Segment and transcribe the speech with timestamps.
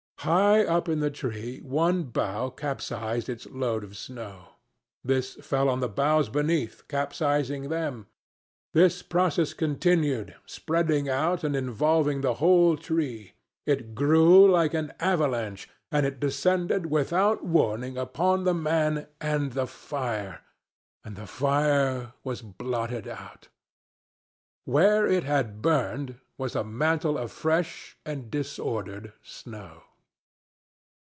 [0.23, 4.49] High up in the tree one bough capsized its load of snow.
[5.03, 8.05] This fell on the boughs beneath, capsizing them.
[8.71, 13.33] This process continued, spreading out and involving the whole tree.
[13.65, 19.65] It grew like an avalanche, and it descended without warning upon the man and the
[19.65, 20.41] fire,
[21.03, 23.47] and the fire was blotted out!
[24.65, 29.85] Where it had burned was a mantle of fresh and disordered snow.